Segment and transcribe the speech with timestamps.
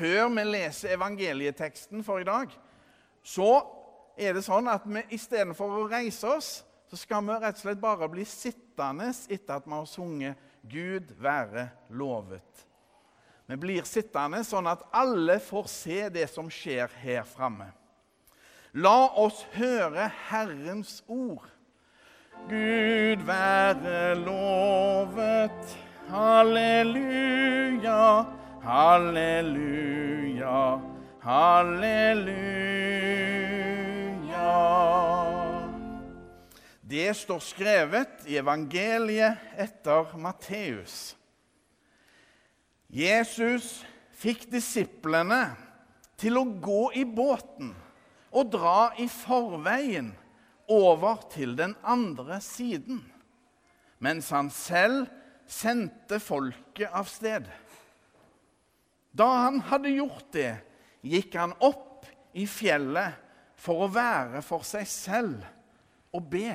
[0.00, 2.52] før vi leser evangelieteksten for i dag,
[3.22, 3.50] så
[4.16, 6.50] er det sånn at vi istedenfor å reise oss,
[6.90, 11.12] så skal vi rett og slett bare bli sittende etter at vi har sunget 'Gud
[11.20, 12.66] være lovet'.
[13.46, 17.70] Vi blir sittende sånn at alle får se det som skjer her framme.
[18.74, 21.48] La oss høre Herrens ord.
[22.48, 25.76] Gud være lovet.
[26.10, 27.98] Halleluja,
[28.62, 30.58] halleluja,
[31.20, 32.80] halleluja.
[36.80, 41.16] Det står skrevet i evangeliet etter Matteus.
[42.90, 43.84] Jesus
[44.18, 45.54] fikk disiplene
[46.20, 47.70] til å gå i båten
[48.30, 50.10] og dra i forveien
[50.70, 53.00] over til den andre siden,
[54.02, 55.06] mens han selv
[55.50, 57.46] sendte folket av sted.
[59.16, 60.52] Da han hadde gjort det,
[61.02, 62.06] gikk han opp
[62.36, 63.16] i fjellet
[63.60, 65.44] for å være for seg selv
[66.16, 66.54] og be.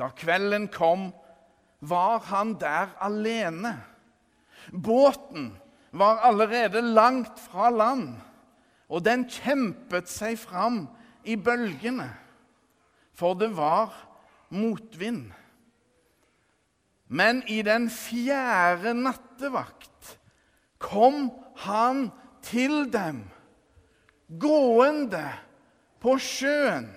[0.00, 1.10] Da kvelden kom,
[1.82, 3.74] var han der alene.
[4.70, 5.50] Båten
[5.90, 8.14] var allerede langt fra land,
[8.88, 10.84] og den kjempet seg fram
[11.26, 12.08] i bølgene,
[13.14, 13.92] for det var
[14.54, 15.30] motvind.
[17.12, 20.14] Men i den fjerde nattevakt
[20.80, 21.28] kom
[21.60, 22.06] han
[22.42, 23.26] til dem,
[24.40, 25.26] gående
[26.00, 26.88] på sjøen.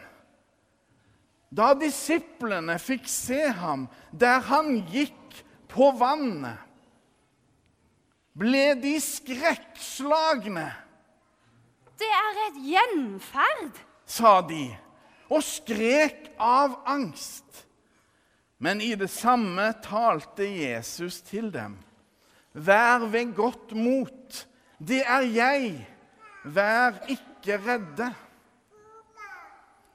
[1.51, 3.85] Da disiplene fikk se ham
[4.15, 6.63] der han gikk på vannet,
[8.35, 10.65] ble de skrekkslagne.
[11.99, 14.63] Det er et gjenferd, sa de,
[15.27, 17.64] og skrek av angst.
[18.57, 21.77] Men i det samme talte Jesus til dem.
[22.53, 24.47] Vær ved godt mot.
[24.79, 25.87] Det er jeg.
[26.43, 28.13] Vær ikke redde.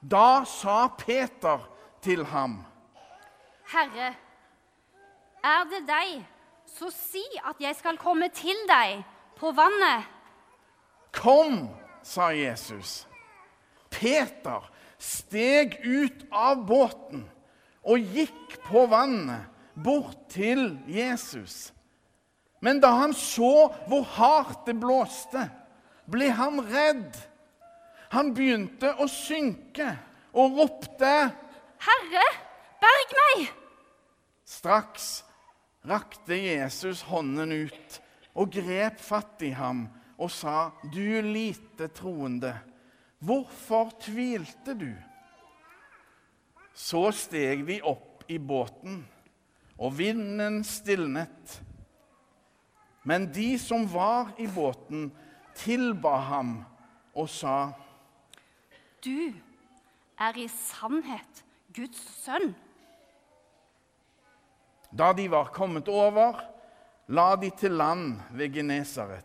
[0.01, 1.61] Da sa Peter
[2.03, 2.65] til ham,
[3.69, 4.15] Herre,
[5.45, 6.15] er det deg,
[6.67, 9.03] så si at jeg skal komme til deg
[9.37, 10.09] på vannet.
[11.13, 11.69] Kom,
[12.03, 13.05] sa Jesus.
[13.93, 14.65] Peter
[14.99, 17.29] steg ut av båten
[17.87, 21.71] og gikk på vannet bort til Jesus.
[22.61, 25.47] Men da han så hvor hardt det blåste,
[26.11, 27.17] ble han redd.
[28.13, 29.95] Han begynte å synke
[30.37, 31.15] og ropte.
[31.81, 32.27] Herre,
[32.83, 33.51] berg meg!
[34.45, 35.21] Straks
[35.89, 38.01] rakte Jesus hånden ut
[38.37, 39.87] og grep fatt i ham
[40.21, 42.53] og sa, 'Du lite troende,
[43.19, 45.10] hvorfor tvilte du?'
[46.81, 49.03] Så steg de opp i båten,
[49.77, 51.61] og vinden stilnet.
[53.05, 55.11] Men de som var i båten,
[55.57, 56.55] tilba ham
[57.13, 57.73] og sa,
[59.01, 59.33] Du
[60.21, 62.53] er i sannhet Guds sønn.
[64.93, 66.41] Da de var kommet over,
[67.09, 69.25] la de til land ved Genesaret.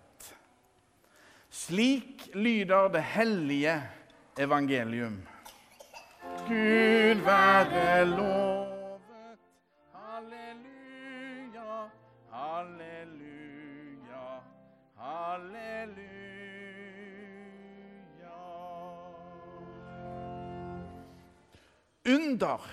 [1.51, 3.75] Slik lyder det hellige
[4.39, 5.19] evangelium.
[6.47, 9.39] Gud være lovet.
[9.93, 11.89] Halleluja,
[12.31, 14.25] halleluja,
[14.97, 16.05] halleluja.
[22.15, 22.69] Under.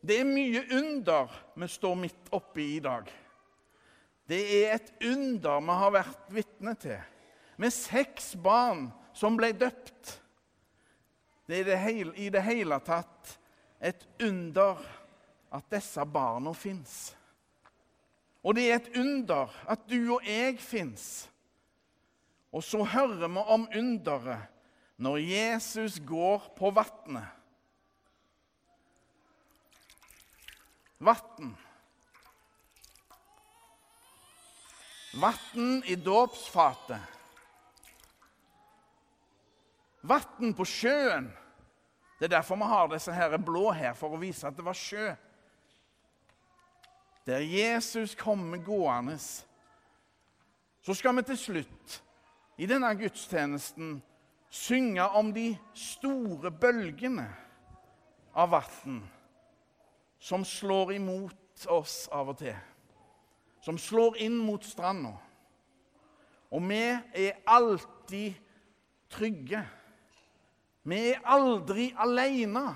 [0.00, 1.28] Det er mye under
[1.60, 3.04] vi står midt oppi i dag.
[4.24, 6.96] Det er et under vi har vært vitne til,
[7.60, 10.16] med seks barn som ble døpt.
[11.50, 13.32] Det er det hele, i det hele tatt
[13.82, 14.78] et under
[15.50, 16.92] at disse barna fins.
[18.46, 21.26] Og det er et under at du og jeg fins.
[22.54, 24.46] Og så hører vi om underet
[25.02, 27.26] når Jesus går på vannet.
[31.00, 31.56] Vann.
[35.18, 37.00] Vann i dåpsfatet.
[40.06, 41.32] Vann på sjøen.
[42.20, 44.76] Det er derfor vi har disse her blå her, for å vise at det var
[44.76, 45.14] sjø.
[47.24, 49.16] Der Jesus kommer gående.
[50.84, 51.96] Så skal vi til slutt
[52.60, 54.02] i denne gudstjenesten
[54.52, 57.24] synge om de store bølgene
[58.36, 59.00] av vann
[60.20, 62.56] som slår imot oss av og til.
[63.64, 65.14] Som slår inn mot stranda.
[66.52, 68.36] Og vi er alltid
[69.12, 69.64] trygge.
[70.90, 72.72] Vi er aldri alene,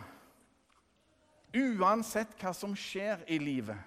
[1.54, 3.78] uansett hva som skjer i livet.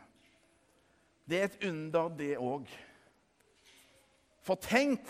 [1.28, 2.68] Det er et under, det òg.
[4.44, 5.04] For tenk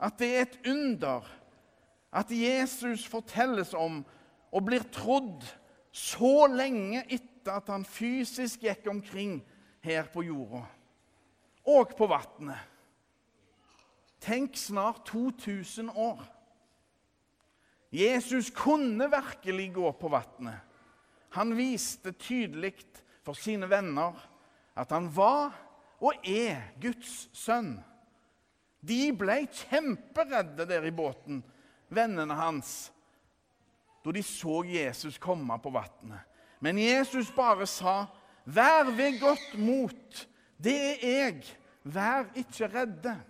[0.00, 1.26] at det er et under
[2.12, 4.00] at Jesus fortelles om
[4.48, 5.44] og blir trodd
[5.92, 9.38] så lenge etter at han fysisk gikk omkring
[9.84, 10.64] her på jorda
[11.68, 12.60] og på vannet.
[14.24, 16.24] Tenk snart 2000 år.
[17.90, 20.60] Jesus kunne virkelig gå på vannet.
[21.30, 22.74] Han viste tydelig
[23.24, 24.16] for sine venner
[24.78, 25.56] at han var
[25.98, 27.78] og er Guds sønn.
[28.80, 31.40] De ble kjemperedde der i båten,
[31.90, 32.92] vennene hans,
[34.04, 36.22] da de så Jesus komme på vannet.
[36.60, 38.06] Men Jesus bare sa,
[38.44, 40.28] 'Vær ved godt mot.
[40.58, 41.44] Det er jeg.
[41.84, 43.20] Vær ikke redde.'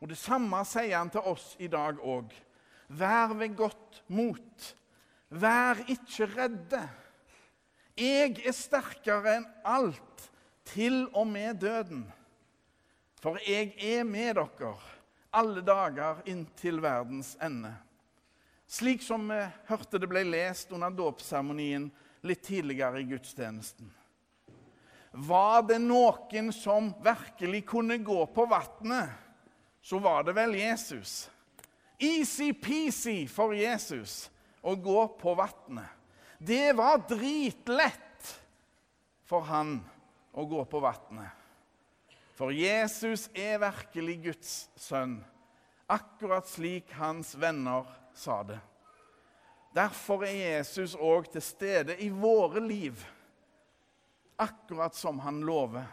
[0.00, 2.30] Og Det samme sier han til oss i dag òg.
[2.88, 4.68] Vær ved godt mot.
[5.28, 6.82] Vær ikke redde.
[7.98, 10.28] Jeg er sterkere enn alt,
[10.68, 12.06] til og med døden.
[13.18, 14.76] For jeg er med dere
[15.30, 17.72] alle dager inntil verdens ende.
[18.68, 21.88] Slik som vi hørte det ble lest under dåpsseremonien
[22.26, 23.88] litt tidligere i gudstjenesten.
[25.12, 29.08] Var det noen som virkelig kunne gå på vannet,
[29.80, 31.28] så var det vel Jesus.
[31.98, 34.28] Easy-peasy for Jesus
[34.62, 35.90] å gå på vannet.
[36.38, 38.34] Det var dritlett
[39.26, 39.80] for han
[40.32, 41.34] å gå på vannet.
[42.38, 45.18] For Jesus er virkelig Guds sønn,
[45.90, 48.60] akkurat slik hans venner sa det.
[49.74, 53.02] Derfor er Jesus òg til stede i våre liv,
[54.38, 55.86] akkurat som han lover.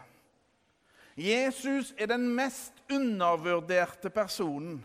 [1.18, 4.78] Jesus er den mest undervurderte personen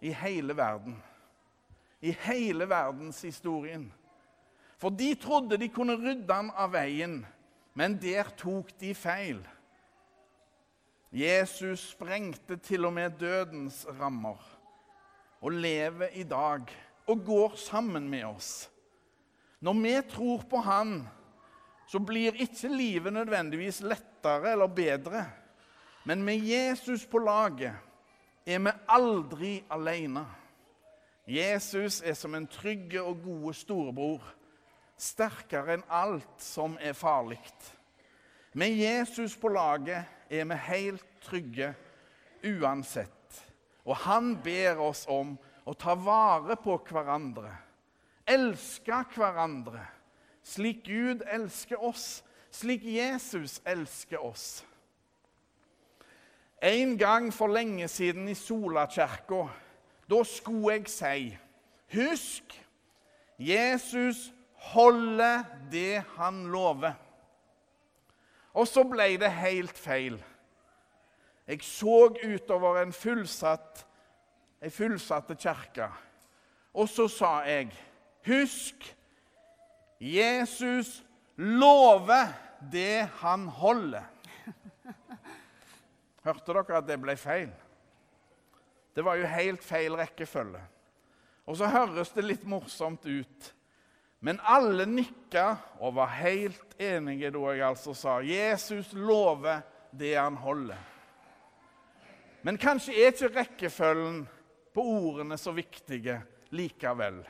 [0.00, 1.02] i hele verden.
[2.00, 3.92] I hele verdenshistorien.
[4.76, 7.22] For de trodde de kunne rydde han av veien,
[7.74, 9.40] men der tok de feil.
[11.16, 14.40] Jesus sprengte til og med dødens rammer
[15.40, 16.66] og lever i dag
[17.06, 18.66] og går sammen med oss.
[19.60, 21.08] Når vi tror på Han,
[21.88, 25.24] så blir ikke livet nødvendigvis lettere eller bedre.
[26.04, 27.72] Men med Jesus på laget
[28.46, 30.24] er vi aldri alene.
[31.26, 34.22] Jesus er som en trygg og god storebror,
[34.96, 37.42] sterkere enn alt som er farlig.
[38.56, 41.74] Med Jesus på laget er vi helt trygge
[42.46, 43.10] uansett.
[43.84, 45.34] Og han ber oss om
[45.66, 47.50] å ta vare på hverandre,
[48.26, 49.82] elske hverandre,
[50.46, 52.22] slik Gud elsker oss,
[52.54, 54.64] slik Jesus elsker oss.
[56.66, 59.44] En gang for lenge siden i Solakirka,
[60.10, 61.38] da skulle jeg si
[61.94, 62.54] Husk,
[63.38, 64.32] Jesus
[64.72, 66.96] holder det han lover.
[68.54, 70.16] Og så ble det helt feil.
[71.46, 73.84] Jeg så utover en fullsatt,
[74.58, 75.86] ei fullsatte kirke,
[76.74, 77.70] og så sa jeg
[78.26, 78.90] Husk,
[80.00, 81.04] Jesus
[81.36, 82.34] lover
[82.72, 84.15] det han holder.
[86.26, 87.52] Hørte dere at det ble feil?
[88.96, 90.62] Det var jo helt feil rekkefølge.
[91.46, 93.52] Og så høres det litt morsomt ut.
[94.26, 99.62] Men alle nikka og var helt enige da jeg altså sa Jesus lover
[99.94, 100.80] det han holder.
[102.42, 104.24] Men kanskje er ikke rekkefølgen
[104.74, 106.18] på ordene så viktige
[106.50, 107.20] likevel.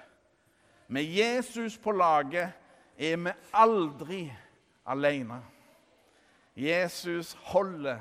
[0.89, 2.55] Med Jesus på laget
[2.97, 4.25] er vi aldri
[4.87, 5.43] alene.
[6.57, 8.01] Jesus holder